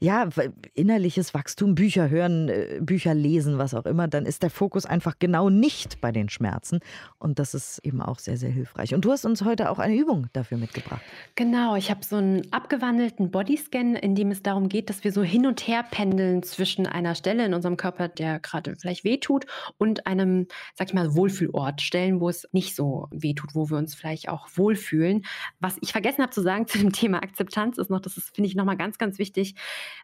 [0.00, 0.28] ja,
[0.74, 5.16] innerliches Wachstum, Bücher hören, äh, Bücher lesen, was auch immer, dann ist der Fokus einfach
[5.18, 6.80] genau nicht bei den Schmerzen.
[7.18, 8.94] Und das ist eben auch sehr, sehr hilfreich.
[8.94, 11.02] Und du hast uns heute auch eine Übung dafür mitgebracht.
[11.34, 15.22] Genau, ich habe so einen abgewandelten Bodyscan, in dem es darum geht, dass wir so
[15.22, 19.46] hin und her pendeln zwischen einer Stelle in unserem Körper, der gerade vielleicht wehtut,
[19.78, 21.80] und einem, sag ich mal, Wohlfühlort.
[21.80, 25.24] Stellen, wo es nicht so wehtut, wo wir uns vielleicht auch wohlfühlen.
[25.58, 28.48] Was ich vergessen habe zu sagen zu dem Thema Akzeptanz ist noch, das ist, finde
[28.48, 29.54] ich, nochmal ganz, ganz wichtig,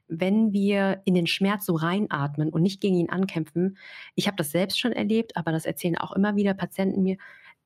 [0.08, 3.78] wenn wir in den Schmerz so reinatmen und nicht gegen ihn ankämpfen.
[4.14, 7.16] Ich habe das selbst schon erlebt, aber das erzählen auch immer wieder Patienten mir.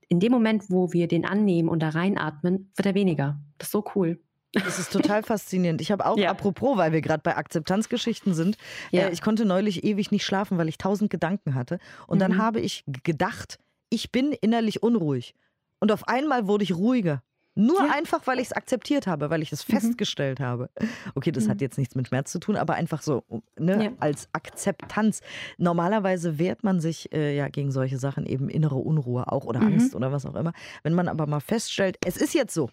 [0.09, 3.41] In dem Moment, wo wir den annehmen und da reinatmen, wird er weniger.
[3.59, 4.21] Das ist so cool.
[4.65, 5.81] Das ist total faszinierend.
[5.81, 6.31] Ich habe auch, Ja.
[6.31, 8.57] apropos, weil wir gerade bei Akzeptanzgeschichten sind,
[8.91, 9.05] Ja.
[9.09, 11.79] äh, ich konnte neulich ewig nicht schlafen, weil ich tausend Gedanken hatte.
[12.07, 12.39] Und dann Mhm.
[12.39, 13.59] habe ich gedacht,
[13.91, 15.35] ich bin innerlich unruhig.
[15.81, 17.23] Und auf einmal wurde ich ruhiger.
[17.57, 17.93] Nur Ja.
[17.93, 19.75] einfach, weil ich es akzeptiert habe, weil ich es Mhm.
[19.75, 20.71] festgestellt habe.
[21.15, 21.61] Okay, das hat Mhm.
[21.63, 23.23] jetzt nichts mit Schmerz zu tun, aber einfach so
[23.57, 23.91] ne, Ja.
[24.01, 25.21] als Akzeptanz.
[25.59, 29.67] Normalerweise wehrt man sich äh, ja gegen solche Sachen eben innere Unruhe auch oder Mhm.
[29.75, 30.53] Angst oder was auch immer.
[30.83, 32.71] Wenn man aber mal feststellt, es ist jetzt so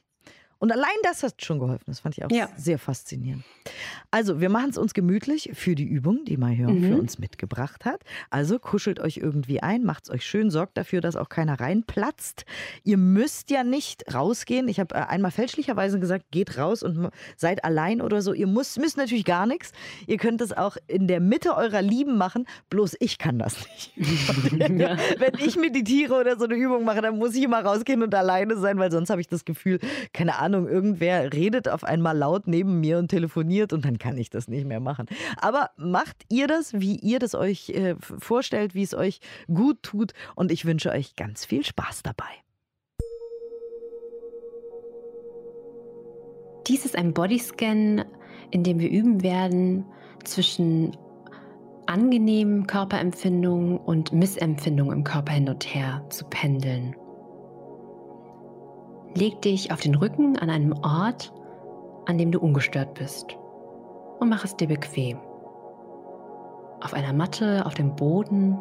[0.61, 1.85] Und allein das hat schon geholfen.
[1.87, 2.47] Das fand ich auch ja.
[2.55, 3.43] sehr faszinierend.
[4.11, 6.87] Also, wir machen es uns gemütlich für die Übung, die Mahjong mhm.
[6.87, 8.03] für uns mitgebracht hat.
[8.29, 12.45] Also, kuschelt euch irgendwie ein, macht es euch schön, sorgt dafür, dass auch keiner reinplatzt.
[12.83, 14.67] Ihr müsst ja nicht rausgehen.
[14.67, 18.31] Ich habe äh, einmal fälschlicherweise gesagt, geht raus und seid allein oder so.
[18.31, 19.71] Ihr müsst, müsst natürlich gar nichts.
[20.05, 22.45] Ihr könnt es auch in der Mitte eurer Lieben machen.
[22.69, 23.93] Bloß ich kann das nicht.
[24.77, 24.95] ja.
[25.17, 28.57] Wenn ich meditiere oder so eine Übung mache, dann muss ich immer rausgehen und alleine
[28.57, 29.79] sein, weil sonst habe ich das Gefühl,
[30.13, 34.17] keine Ahnung, Ahnung, irgendwer redet auf einmal laut neben mir und telefoniert und dann kann
[34.17, 35.07] ich das nicht mehr machen.
[35.37, 40.13] Aber macht ihr das, wie ihr das euch äh, vorstellt, wie es euch gut tut
[40.35, 42.25] und ich wünsche euch ganz viel Spaß dabei.
[46.67, 48.05] Dies ist ein Bodyscan,
[48.51, 49.85] in dem wir üben werden,
[50.23, 50.95] zwischen
[51.87, 56.95] angenehmen Körperempfindungen und Missempfindungen im Körper hin und her zu pendeln.
[59.13, 61.33] Leg dich auf den Rücken an einem Ort,
[62.05, 63.37] an dem du ungestört bist
[64.19, 65.19] und mach es dir bequem.
[66.81, 68.57] Auf einer Matte, auf dem Boden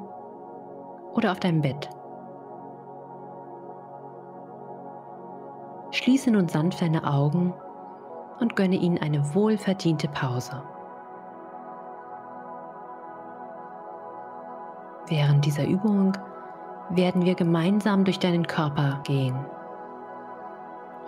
[1.14, 1.88] oder auf deinem Bett.
[5.92, 7.54] Schließe nun sanft deine Augen
[8.40, 10.62] und gönne ihnen eine wohlverdiente Pause.
[15.06, 16.12] Während dieser Übung
[16.90, 19.36] werden wir gemeinsam durch deinen Körper gehen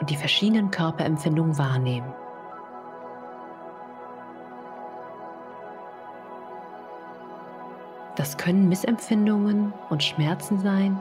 [0.03, 2.13] und die verschiedenen Körperempfindungen wahrnehmen.
[8.17, 10.99] Das können Missempfindungen und Schmerzen sein.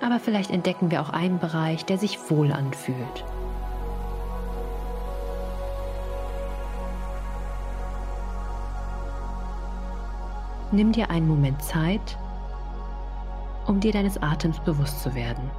[0.00, 3.24] Aber vielleicht entdecken wir auch einen Bereich, der sich wohl anfühlt.
[10.72, 12.18] Nimm dir einen Moment Zeit,
[13.66, 15.50] um dir deines Atems bewusst zu werden.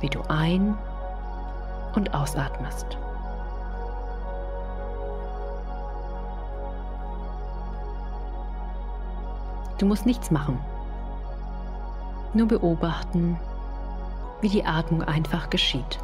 [0.00, 0.76] Wie du ein-
[1.94, 2.98] und ausatmest.
[9.78, 10.58] Du musst nichts machen.
[12.32, 13.38] Nur beobachten,
[14.40, 15.98] wie die Atmung einfach geschieht.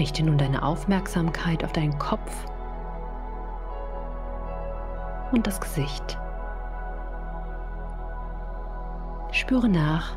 [0.00, 2.46] Richte nun deine Aufmerksamkeit auf deinen Kopf
[5.30, 6.18] und das Gesicht.
[9.30, 10.16] Spüre nach,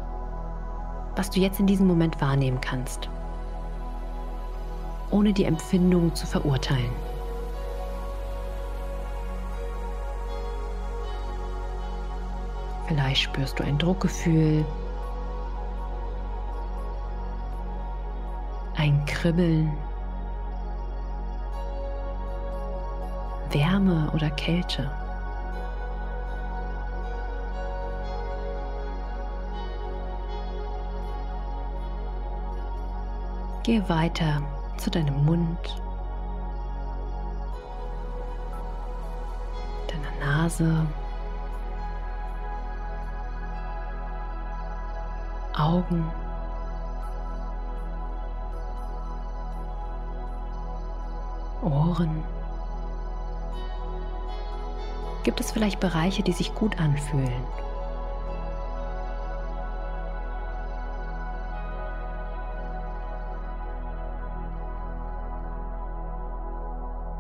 [1.17, 3.10] was du jetzt in diesem Moment wahrnehmen kannst,
[5.12, 6.93] ohne die Empfindung zu verurteilen.
[12.88, 14.63] Vielleicht spürst du ein Druckgefühl
[18.84, 19.72] ein Kribbeln,
[23.52, 24.91] Wärme oder Kälte.
[33.63, 34.41] Gehe weiter
[34.76, 35.82] zu deinem Mund,
[39.88, 40.86] deiner Nase,
[45.58, 46.22] Augen.
[51.63, 52.23] Ohren?
[55.23, 57.43] Gibt es vielleicht Bereiche, die sich gut anfühlen?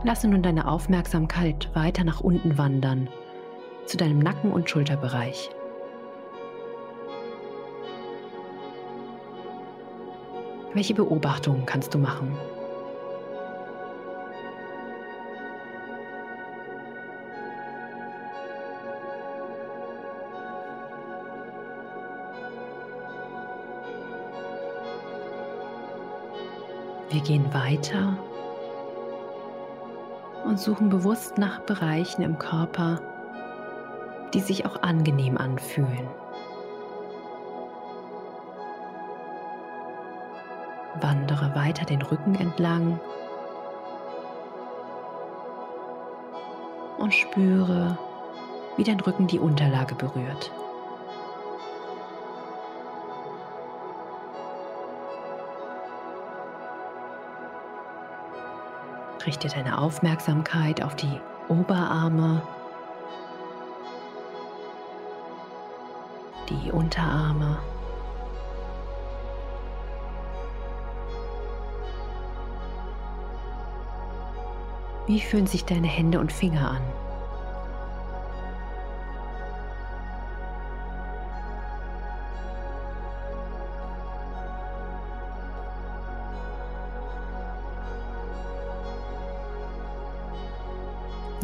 [0.05, 3.07] Lasse nun deine Aufmerksamkeit weiter nach unten wandern,
[3.85, 5.49] zu deinem Nacken- und Schulterbereich.
[10.73, 12.35] Welche Beobachtungen kannst du machen?
[27.23, 28.17] Gehen weiter
[30.45, 33.01] und suchen bewusst nach Bereichen im Körper,
[34.33, 36.07] die sich auch angenehm anfühlen.
[40.99, 42.99] Wandere weiter den Rücken entlang
[46.97, 47.97] und spüre,
[48.77, 50.51] wie dein Rücken die Unterlage berührt.
[59.25, 62.41] Richte deine Aufmerksamkeit auf die Oberarme
[66.49, 67.57] die Unterarme.
[75.05, 77.02] Wie fühlen sich deine Hände und Finger an?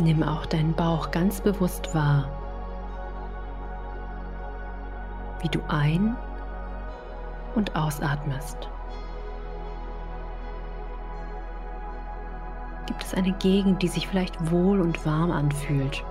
[0.02, 2.30] Nimm auch deinen Bauch ganz bewusst wahr,
[5.42, 6.16] wie du ein-
[7.54, 8.70] und ausatmest.
[12.86, 16.04] Gibt es eine Gegend, die sich vielleicht wohl und warm anfühlt?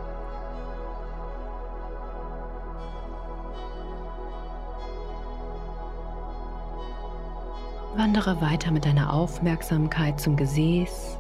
[7.97, 11.18] Wandere weiter mit deiner Aufmerksamkeit zum Gesäß,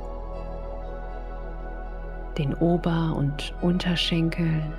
[2.38, 4.72] den Ober- und Unterschenkeln.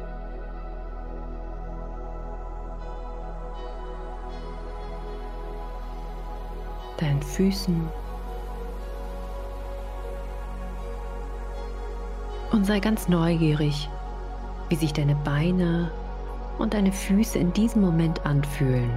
[6.97, 7.87] Deinen Füßen.
[12.51, 13.89] Und sei ganz neugierig,
[14.69, 15.91] wie sich deine Beine
[16.57, 18.89] und deine Füße in diesem Moment anfühlen.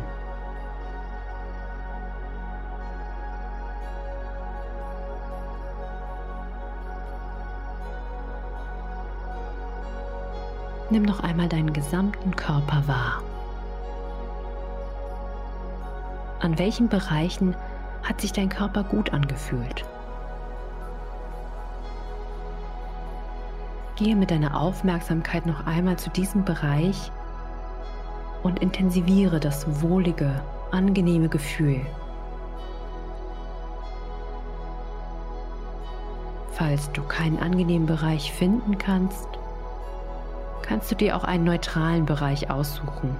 [10.92, 13.22] Nimm noch einmal deinen gesamten Körper wahr.
[16.40, 17.56] An welchen Bereichen
[18.02, 19.86] hat sich dein Körper gut angefühlt?
[23.96, 27.10] Gehe mit deiner Aufmerksamkeit noch einmal zu diesem Bereich
[28.42, 31.86] und intensiviere das wohlige, angenehme Gefühl.
[36.50, 39.38] Falls du keinen angenehmen Bereich finden kannst,
[40.72, 43.14] kannst du dir auch einen neutralen Bereich aussuchen.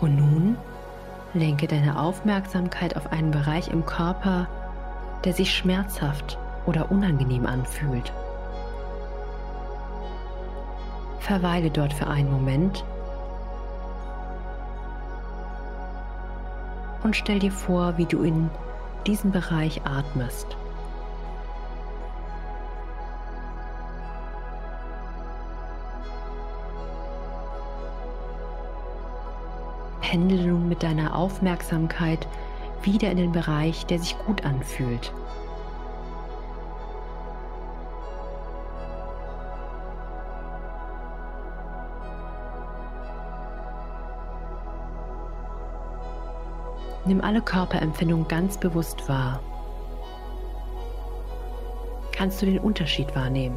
[0.00, 0.56] Und nun
[1.34, 4.48] lenke deine Aufmerksamkeit auf einen Bereich im Körper,
[5.22, 8.12] der sich schmerzhaft oder unangenehm anfühlt.
[11.20, 12.84] Verweile dort für einen Moment
[17.02, 18.50] und stell dir vor, wie du in
[19.06, 20.56] diesen Bereich atmest.
[30.00, 32.28] Pendele nun mit deiner Aufmerksamkeit
[32.82, 35.12] wieder in den Bereich, der sich gut anfühlt.
[47.04, 49.40] Nimm alle Körperempfindungen ganz bewusst wahr.
[52.12, 53.56] Kannst du den Unterschied wahrnehmen?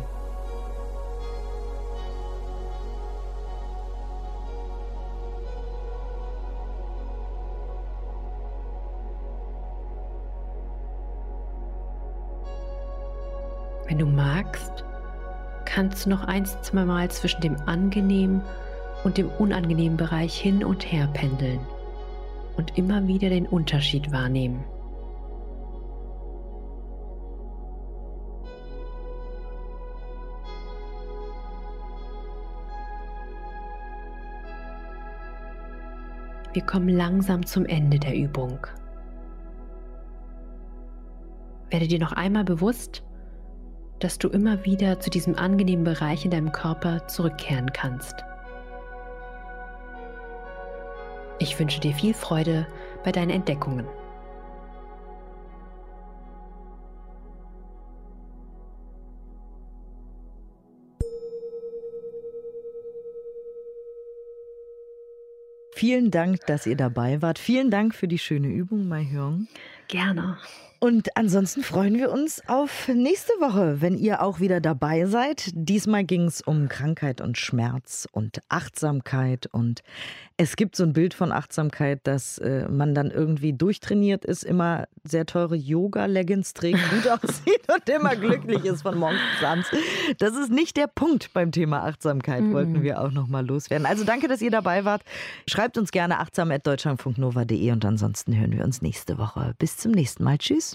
[13.87, 14.83] Wenn du magst,
[15.65, 18.41] kannst du noch ein, zwei Mal zwischen dem angenehmen
[19.03, 21.59] und dem unangenehmen Bereich hin und her pendeln
[22.57, 24.63] und immer wieder den Unterschied wahrnehmen.
[36.53, 38.65] Wir kommen langsam zum Ende der Übung.
[41.69, 43.03] Werde dir noch einmal bewusst,
[43.99, 48.23] dass du immer wieder zu diesem angenehmen Bereich in deinem Körper zurückkehren kannst.
[51.39, 52.67] Ich wünsche dir viel Freude
[53.03, 53.85] bei deinen Entdeckungen.
[65.75, 67.37] Vielen Dank, dass ihr dabei wart.
[67.37, 69.47] Vielen Dank für die schöne Übung, Mai Hyung.
[69.89, 70.37] Gerne.
[70.85, 75.49] Und ansonsten freuen wir uns auf nächste Woche, wenn ihr auch wieder dabei seid.
[75.55, 79.47] Diesmal ging es um Krankheit und Schmerz und Achtsamkeit.
[79.47, 79.81] Und
[80.37, 84.85] es gibt so ein Bild von Achtsamkeit, dass äh, man dann irgendwie durchtrainiert ist, immer
[85.03, 89.71] sehr teure Yoga-Leggings trägt, gut aussieht und immer glücklich ist von morgens bis abends.
[90.19, 92.53] Das ist nicht der Punkt beim Thema Achtsamkeit, mhm.
[92.53, 93.87] wollten wir auch nochmal loswerden.
[93.87, 95.01] Also danke, dass ihr dabei wart.
[95.49, 99.55] Schreibt uns gerne achtsam.deutschlandfunknova.de und ansonsten hören wir uns nächste Woche.
[99.57, 100.37] Bis zum nächsten Mal.
[100.37, 100.74] Tschüss.